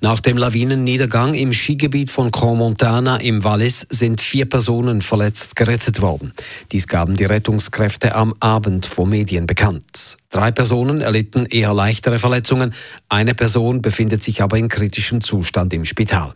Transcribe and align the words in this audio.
Nach 0.00 0.20
dem 0.20 0.36
Lawinenniedergang 0.36 1.34
im 1.34 1.52
Skigebiet 1.52 2.10
von 2.10 2.30
Cromontana 2.30 3.16
im 3.16 3.44
Wallis 3.44 3.86
sind 3.90 4.20
vier 4.20 4.48
Personen 4.48 5.02
verletzt 5.02 5.56
gerettet 5.56 6.00
worden. 6.00 6.32
Dies 6.72 6.86
gaben 6.86 7.16
die 7.16 7.24
Rettungskräfte 7.24 8.14
am 8.14 8.34
Abend 8.40 8.86
vor 8.86 9.06
Medien 9.06 9.46
bekannt. 9.46 10.16
Drei 10.30 10.50
Personen 10.50 11.00
erlitten 11.00 11.46
eher 11.46 11.72
leichtere 11.72 12.18
Verletzungen, 12.18 12.74
eine 13.08 13.34
Person 13.34 13.82
befindet 13.82 14.22
sich 14.22 14.42
aber 14.42 14.58
in 14.58 14.68
kritischem 14.68 15.20
Zustand 15.20 15.72
im 15.72 15.84
Spital. 15.84 16.34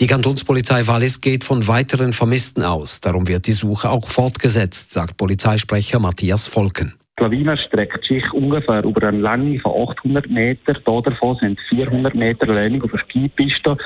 Die 0.00 0.06
Kantonspolizei 0.06 0.86
Wallis 0.86 1.20
geht 1.20 1.44
von 1.44 1.66
weiteren 1.66 2.12
Vermissten 2.12 2.62
aus. 2.62 3.00
Darum 3.00 3.28
wird 3.28 3.46
die 3.46 3.52
Suche 3.52 3.90
auch 3.90 4.08
fortgesetzt, 4.08 4.92
sagt 4.92 5.16
Polizeisprecher 5.16 5.98
Matthias 5.98 6.46
Volken. 6.46 6.94
Die 7.16 7.22
Lawine 7.22 7.56
streckt 7.56 8.04
sich 8.04 8.32
ungefähr 8.32 8.82
über 8.82 9.06
eine 9.06 9.20
Länge 9.20 9.60
von 9.60 9.88
800 9.88 10.28
Meter. 10.28 10.74
Davon 10.74 11.36
sind 11.40 11.60
400 11.68 12.12
Meter 12.14 12.52
Länge 12.52 12.82
auf 12.82 12.90
der 12.90 13.00
Skipiste. 13.00 13.76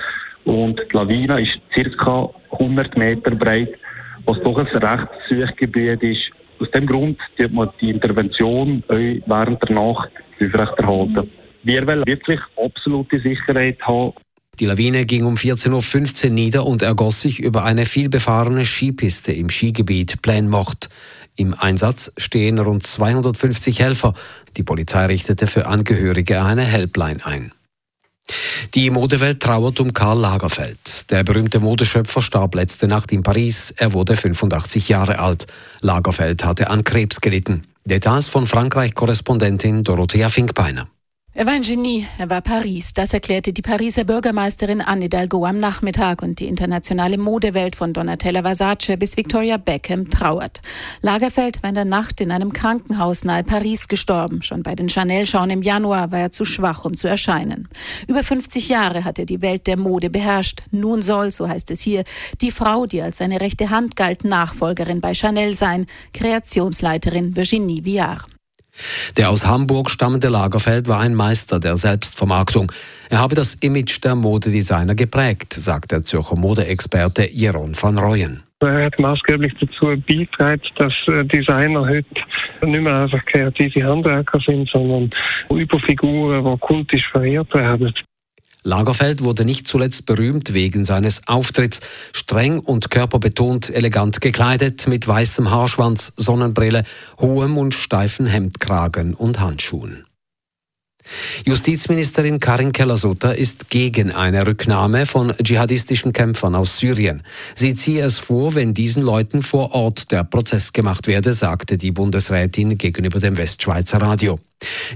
Und 0.44 0.80
die 0.80 0.96
Lawine 0.96 1.42
ist 1.42 1.58
ca. 1.98 2.30
100 2.52 2.96
Meter 2.96 3.32
breit, 3.32 3.74
was 4.24 4.40
doch 4.40 4.56
ein 4.56 4.66
recht 4.66 5.56
Gebiet 5.58 6.02
ist. 6.02 6.30
Aus 6.58 6.70
dem 6.70 6.86
Grund 6.86 7.18
wird 7.36 7.52
man 7.52 7.68
die 7.80 7.90
Intervention 7.90 8.82
während 8.88 9.62
der 9.62 9.74
Nacht 9.74 10.10
aufrechterhalten. 10.40 11.30
Wir 11.64 11.86
wollen 11.86 12.06
wirklich 12.06 12.40
absolute 12.56 13.20
Sicherheit 13.20 13.78
haben. 13.82 14.14
Die 14.58 14.66
Lawine 14.66 15.04
ging 15.04 15.24
um 15.24 15.34
14.15 15.34 16.24
Uhr 16.24 16.30
nieder 16.32 16.66
und 16.66 16.82
ergoss 16.82 17.22
sich 17.22 17.38
über 17.38 17.64
eine 17.64 17.84
vielbefahrene 17.84 18.64
Skipiste 18.64 19.32
im 19.32 19.50
Skigebiet 19.50 20.20
Plainmocht. 20.20 20.88
Im 21.38 21.54
Einsatz 21.54 22.12
stehen 22.16 22.58
rund 22.58 22.84
250 22.84 23.78
Helfer. 23.78 24.12
Die 24.56 24.64
Polizei 24.64 25.06
richtete 25.06 25.46
für 25.46 25.66
Angehörige 25.66 26.42
eine 26.42 26.64
Helpline 26.64 27.24
ein. 27.24 27.52
Die 28.74 28.90
Modewelt 28.90 29.40
trauert 29.40 29.78
um 29.78 29.92
Karl 29.92 30.18
Lagerfeld. 30.18 31.08
Der 31.12 31.22
berühmte 31.22 31.60
Modeschöpfer 31.60 32.22
starb 32.22 32.56
letzte 32.56 32.88
Nacht 32.88 33.12
in 33.12 33.22
Paris. 33.22 33.72
Er 33.76 33.92
wurde 33.92 34.16
85 34.16 34.88
Jahre 34.88 35.20
alt. 35.20 35.46
Lagerfeld 35.80 36.44
hatte 36.44 36.70
an 36.70 36.82
Krebs 36.82 37.20
gelitten. 37.20 37.62
Details 37.84 38.26
von 38.26 38.48
Frankreich-Korrespondentin 38.48 39.84
Dorothea 39.84 40.28
Finkbeiner. 40.30 40.88
Er 41.38 41.46
war 41.46 41.52
ein 41.52 41.62
Genie, 41.62 42.04
er 42.18 42.28
war 42.30 42.40
Paris. 42.40 42.92
Das 42.92 43.12
erklärte 43.12 43.52
die 43.52 43.62
Pariser 43.62 44.02
Bürgermeisterin 44.02 44.80
Anne 44.80 45.02
Hidalgo 45.02 45.44
am 45.44 45.60
Nachmittag 45.60 46.20
und 46.20 46.40
die 46.40 46.48
internationale 46.48 47.16
Modewelt 47.16 47.76
von 47.76 47.92
Donatella 47.92 48.42
Versace 48.42 48.96
bis 48.98 49.16
Victoria 49.16 49.56
Beckham 49.56 50.10
trauert. 50.10 50.60
Lagerfeld 51.00 51.62
war 51.62 51.68
in 51.68 51.76
der 51.76 51.84
Nacht 51.84 52.20
in 52.20 52.32
einem 52.32 52.52
Krankenhaus 52.52 53.22
nahe 53.22 53.44
Paris 53.44 53.86
gestorben. 53.86 54.42
Schon 54.42 54.64
bei 54.64 54.74
den 54.74 54.88
Chanel-Schauen 54.88 55.50
im 55.50 55.62
Januar 55.62 56.10
war 56.10 56.18
er 56.18 56.32
zu 56.32 56.44
schwach, 56.44 56.84
um 56.84 56.96
zu 56.96 57.06
erscheinen. 57.06 57.68
Über 58.08 58.24
50 58.24 58.68
Jahre 58.68 59.04
hat 59.04 59.20
er 59.20 59.26
die 59.26 59.40
Welt 59.40 59.68
der 59.68 59.78
Mode 59.78 60.10
beherrscht. 60.10 60.64
Nun 60.72 61.02
soll, 61.02 61.30
so 61.30 61.48
heißt 61.48 61.70
es 61.70 61.80
hier, 61.80 62.02
die 62.40 62.50
Frau, 62.50 62.86
die 62.86 63.00
als 63.00 63.18
seine 63.18 63.40
rechte 63.40 63.70
Hand 63.70 63.94
galt, 63.94 64.24
Nachfolgerin 64.24 65.00
bei 65.00 65.14
Chanel 65.14 65.54
sein, 65.54 65.86
Kreationsleiterin 66.12 67.36
Virginie 67.36 67.84
Viard. 67.84 68.26
Der 69.16 69.30
aus 69.30 69.46
Hamburg 69.46 69.90
stammende 69.90 70.28
Lagerfeld 70.28 70.88
war 70.88 71.00
ein 71.00 71.14
Meister 71.14 71.60
der 71.60 71.76
Selbstvermarktung. 71.76 72.72
Er 73.10 73.18
habe 73.18 73.34
das 73.34 73.54
Image 73.54 74.02
der 74.04 74.14
Modedesigner 74.14 74.94
geprägt, 74.94 75.54
sagt 75.54 75.92
der 75.92 76.02
Zürcher 76.02 76.36
Modeexperte 76.36 77.30
Jeroen 77.30 77.74
van 77.80 77.98
Rooyen. 77.98 78.42
Er 78.60 78.86
hat 78.86 78.98
maßgeblich 78.98 79.54
dazu 79.60 79.86
beigetragen, 80.06 80.62
dass 80.76 80.92
äh, 81.06 81.24
Designer 81.24 81.86
heute 81.88 82.08
nicht 82.62 82.80
mehr 82.80 83.02
einfach 83.02 83.24
kreative 83.26 83.84
Handwerker 83.84 84.40
sind, 84.44 84.68
sondern 84.68 85.10
Überfiguren, 85.48 86.44
die 86.44 86.58
kultisch 86.58 87.08
verehrt 87.12 87.54
werden. 87.54 87.94
Lagerfeld 88.68 89.24
wurde 89.24 89.46
nicht 89.46 89.66
zuletzt 89.66 90.04
berühmt 90.04 90.52
wegen 90.52 90.84
seines 90.84 91.26
Auftritts. 91.26 91.80
Streng 92.12 92.60
und 92.60 92.90
körperbetont 92.90 93.70
elegant 93.70 94.20
gekleidet, 94.20 94.86
mit 94.86 95.08
weißem 95.08 95.50
Haarschwanz, 95.50 96.12
Sonnenbrille, 96.16 96.84
hohem 97.18 97.56
und 97.56 97.72
steifen 97.72 98.26
Hemdkragen 98.26 99.14
und 99.14 99.40
Handschuhen. 99.40 100.07
Justizministerin 101.46 102.40
Karin 102.40 102.72
Keller-Sutter 102.72 103.36
ist 103.36 103.70
gegen 103.70 104.12
eine 104.12 104.46
Rücknahme 104.46 105.06
von 105.06 105.32
dschihadistischen 105.42 106.12
Kämpfern 106.12 106.54
aus 106.54 106.78
Syrien. 106.78 107.22
Sie 107.54 107.74
ziehe 107.74 108.04
es 108.04 108.18
vor, 108.18 108.54
wenn 108.54 108.74
diesen 108.74 109.02
Leuten 109.02 109.42
vor 109.42 109.74
Ort 109.74 110.10
der 110.10 110.24
Prozess 110.24 110.72
gemacht 110.72 111.06
werde, 111.06 111.32
sagte 111.32 111.76
die 111.76 111.92
Bundesrätin 111.92 112.78
gegenüber 112.78 113.20
dem 113.20 113.36
Westschweizer 113.36 114.00
Radio. 114.00 114.38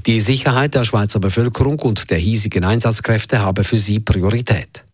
Die 0.07 0.21
Sicherheit 0.21 0.75
der 0.75 0.85
Schweizer 0.85 1.21
Bevölkerung 1.21 1.79
und 1.81 2.11
der 2.11 2.19
hiesigen 2.19 2.65
Einsatzkräfte 2.65 3.41
habe 3.41 3.65
für 3.65 3.79
sie 3.79 4.01
Priorität. 4.01 4.85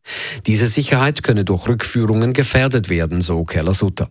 Diese 0.46 0.66
Sicherheit 0.66 1.22
könne 1.22 1.44
durch 1.44 1.66
Rückführungen 1.68 2.32
gefährdet 2.32 2.88
werden, 2.88 3.20
so 3.20 3.44
Keller-Sutter. 3.44 4.08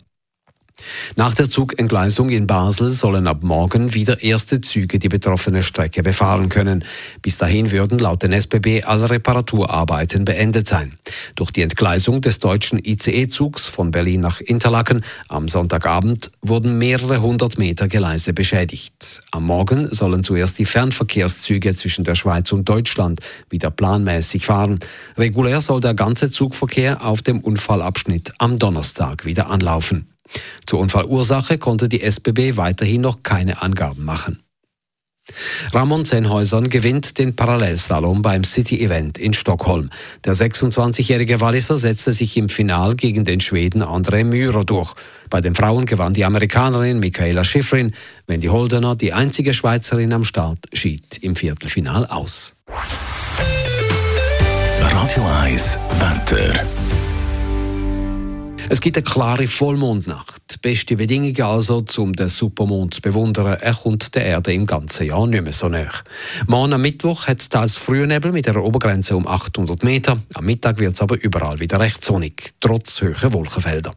Nach 1.16 1.34
der 1.34 1.50
Zugentgleisung 1.50 2.30
in 2.30 2.48
Basel 2.48 2.92
sollen 2.92 3.28
ab 3.28 3.40
morgen 3.42 3.94
wieder 3.94 4.22
erste 4.22 4.62
Züge 4.62 5.00
die 5.00 5.10
betroffene 5.10 5.64
Strecke 5.64 6.04
befahren 6.04 6.50
können. 6.50 6.84
Bis 7.22 7.38
dahin 7.38 7.72
würden 7.72 7.98
laut 7.98 8.24
den 8.24 8.34
SBB 8.34 8.84
alle 8.86 9.10
Reparaturarbeiten 9.10 10.26
beendet 10.26 10.68
sein. 10.68 10.98
Durch 11.36 11.52
die 11.52 11.62
Entgleisung 11.62 12.22
des 12.22 12.40
deutschen 12.40 12.80
ICE-Zugs 12.84 13.66
von 13.66 13.92
Berlin 13.92 14.22
nach 14.22 14.42
Interlaken 14.42 15.04
am 15.28 15.48
Sonntagabend 15.48 16.32
wurden 16.42 16.78
mehrere 16.78 17.22
hundert 17.22 17.58
Meter 17.58 17.88
Gleise 17.88 18.34
beschädigt. 18.34 19.22
Am 19.32 19.46
Morgen 19.46 19.88
sollen 19.92 20.24
zuerst 20.24 20.60
die 20.60 20.66
Fernverkehrszüge 20.66 21.76
zwischen 21.76 22.04
der 22.04 22.16
Schweiz 22.16 22.52
und 22.52 22.70
Deutschland 22.70 23.20
wieder 23.50 23.72
planmäßig 23.72 24.46
fahren. 24.46 24.80
Regulär 25.18 25.62
soll 25.62 25.82
der 25.82 25.94
ganze 25.94 26.32
Zugverkehr 26.32 27.04
auf 27.04 27.22
dem 27.22 27.40
Unfallabschnitt 27.40 28.34
am 28.38 28.60
Donnerstag 28.60 29.26
wieder 29.26 29.50
anlaufen. 29.50 30.08
Zur 30.66 30.80
Unfallursache 30.80 31.58
konnte 31.58 31.90
die 31.90 32.02
SBB 32.02 32.58
weiterhin 32.58 33.02
noch 33.02 33.24
keine 33.24 33.62
Angaben 33.62 34.06
machen. 34.06 34.44
Ramon 35.74 36.06
Zenhäusern 36.06 36.70
gewinnt 36.70 37.18
den 37.18 37.36
Parallelslalom 37.36 38.22
beim 38.22 38.44
City-Event 38.44 39.18
in 39.18 39.34
Stockholm. 39.34 39.90
Der 40.24 40.36
26-jährige 40.36 41.42
Walliser 41.42 41.78
setzte 41.78 42.14
sich 42.14 42.38
im 42.38 42.50
Final 42.50 42.96
gegen 42.96 43.26
den 43.26 43.42
Schweden 43.42 43.84
André 43.84 44.24
Myhrer 44.24 44.64
durch. 44.64 44.94
Bei 45.30 45.42
den 45.42 45.56
Frauen 45.56 45.86
gewann 45.86 46.14
die 46.14 46.26
Amerikanerin 46.26 47.00
Michaela 47.00 47.44
Schifrin. 47.44 47.94
Wendy 48.26 48.48
Holdener, 48.48 48.96
die 48.96 49.14
einzige 49.14 49.54
Schweizerin 49.54 50.14
am 50.14 50.24
Start, 50.24 50.60
schied 50.74 51.18
im 51.22 51.36
Viertelfinal 51.36 52.06
aus. 52.06 52.56
Es 58.70 58.82
gibt 58.82 58.98
eine 58.98 59.04
klare 59.04 59.48
Vollmondnacht. 59.48 60.62
Beste 60.62 60.98
Bedingungen 60.98 61.42
also, 61.42 61.86
um 61.98 62.12
den 62.14 62.28
Supermond 62.28 62.96
zu 62.96 63.02
bewundern. 63.02 63.58
Er 63.62 63.74
kommt 63.74 64.14
der 64.14 64.26
Erde 64.26 64.54
im 64.54 64.66
ganzen 64.66 65.08
Jahr 65.08 65.26
nicht 65.26 65.44
mehr 65.44 65.54
so 65.54 65.70
näher. 65.70 65.94
Morgen 66.48 66.74
am 66.74 66.82
Mittwoch 66.82 67.28
hat 67.28 67.42
es 67.42 67.48
teils 67.48 67.76
Frühnebel 67.76 68.34
mit 68.34 68.48
einer 68.48 68.64
Obergrenze 68.64 69.16
um 69.16 69.26
800 69.26 69.84
Meter. 69.84 70.18
Am 70.34 70.46
Mittag 70.46 70.80
wird 70.80 70.96
es 70.96 71.02
aber 71.02 71.18
überall 71.22 71.60
wieder 71.62 71.80
recht 71.80 72.04
sonnig, 72.04 72.56
trotz 72.60 73.02
hoher 73.02 73.34
Wolkenfelder. 73.34 73.94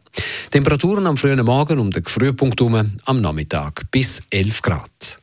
Temperaturen 0.51 1.05
am 1.05 1.17
frühen 1.17 1.43
Morgen 1.43 1.79
um 1.79 1.91
den 1.91 2.05
Frühpunkt 2.05 2.59
herum, 2.61 2.97
am 3.03 3.21
Nachmittag 3.21 3.91
bis 3.91 4.23
11 4.29 4.61
Grad. 4.61 5.19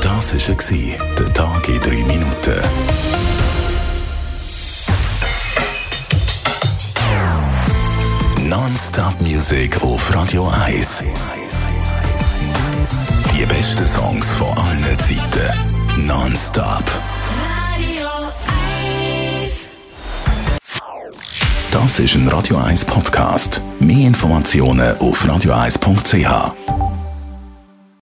Das 0.00 0.32
war 0.32 1.14
der 1.18 1.34
Tag 1.34 1.68
in 1.68 1.80
drei 1.80 2.04
Minuten. 2.04 2.62
Non-Stop 8.96 9.20
Music 9.20 9.82
auf 9.82 10.14
Radio 10.14 10.48
1. 10.64 11.04
Die 13.30 13.44
besten 13.44 13.86
Songs 13.86 14.26
von 14.30 14.48
allen 14.56 14.98
Zeiten. 14.98 16.06
Non-Stop. 16.06 16.82
Radio 17.74 18.08
1. 19.42 19.68
Das 21.70 21.98
ist 21.98 22.14
ein 22.14 22.26
Radio 22.28 22.56
1 22.56 22.86
Podcast. 22.86 23.60
Mehr 23.80 24.06
Informationen 24.06 24.96
auf 24.96 25.22
radio1.ch. 25.26 26.75